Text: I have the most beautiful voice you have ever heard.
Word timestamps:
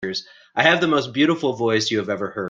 I 0.55 0.63
have 0.63 0.81
the 0.81 0.87
most 0.87 1.13
beautiful 1.13 1.53
voice 1.53 1.91
you 1.91 1.99
have 1.99 2.09
ever 2.09 2.31
heard. 2.31 2.39